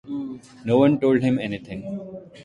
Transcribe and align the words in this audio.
No 0.65 0.79
one 0.79 0.99
told 0.99 1.21
him 1.21 1.37
anything. 1.37 1.99